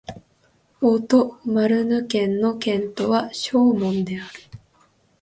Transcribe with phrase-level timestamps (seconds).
[0.81, 4.31] オート＝マルヌ県の県都はショーモンである